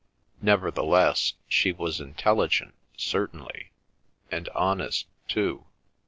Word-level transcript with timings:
Nevertheless 0.41 1.33
she 1.47 1.71
was 1.71 2.01
intelligent 2.01 2.73
certainly, 2.97 3.69
and 4.31 4.49
honest 4.55 5.05
too. 5.27 5.65